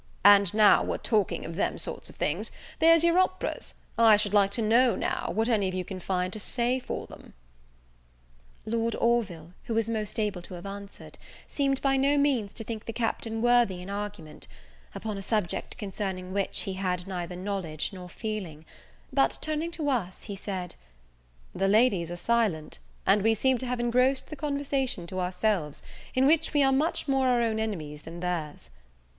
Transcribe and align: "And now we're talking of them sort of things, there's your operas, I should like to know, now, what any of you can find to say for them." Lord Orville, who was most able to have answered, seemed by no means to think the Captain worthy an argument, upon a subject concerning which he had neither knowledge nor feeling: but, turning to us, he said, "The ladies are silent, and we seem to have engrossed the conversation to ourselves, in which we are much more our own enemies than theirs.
"And 0.25 0.51
now 0.51 0.81
we're 0.83 0.97
talking 0.97 1.45
of 1.45 1.55
them 1.55 1.77
sort 1.77 2.09
of 2.09 2.15
things, 2.15 2.51
there's 2.79 3.03
your 3.03 3.19
operas, 3.19 3.75
I 3.99 4.17
should 4.17 4.33
like 4.33 4.49
to 4.53 4.61
know, 4.63 4.95
now, 4.95 5.29
what 5.31 5.47
any 5.47 5.67
of 5.67 5.75
you 5.75 5.85
can 5.85 5.99
find 5.99 6.33
to 6.33 6.39
say 6.39 6.79
for 6.79 7.05
them." 7.05 7.35
Lord 8.65 8.95
Orville, 8.95 9.53
who 9.65 9.75
was 9.75 9.91
most 9.91 10.17
able 10.19 10.41
to 10.41 10.55
have 10.55 10.65
answered, 10.65 11.19
seemed 11.47 11.83
by 11.83 11.97
no 11.97 12.17
means 12.17 12.51
to 12.53 12.63
think 12.63 12.85
the 12.85 12.93
Captain 12.93 13.43
worthy 13.43 13.79
an 13.83 13.91
argument, 13.91 14.47
upon 14.95 15.19
a 15.19 15.21
subject 15.21 15.77
concerning 15.77 16.33
which 16.33 16.61
he 16.61 16.73
had 16.73 17.05
neither 17.05 17.35
knowledge 17.35 17.93
nor 17.93 18.09
feeling: 18.09 18.65
but, 19.13 19.37
turning 19.39 19.69
to 19.69 19.87
us, 19.91 20.23
he 20.23 20.35
said, 20.35 20.73
"The 21.53 21.67
ladies 21.67 22.09
are 22.09 22.15
silent, 22.17 22.79
and 23.05 23.21
we 23.21 23.35
seem 23.35 23.59
to 23.59 23.67
have 23.67 23.79
engrossed 23.79 24.31
the 24.31 24.35
conversation 24.35 25.05
to 25.05 25.19
ourselves, 25.19 25.83
in 26.15 26.25
which 26.25 26.55
we 26.55 26.63
are 26.63 26.71
much 26.71 27.07
more 27.07 27.27
our 27.27 27.43
own 27.43 27.59
enemies 27.59 28.01
than 28.01 28.21
theirs. 28.21 28.71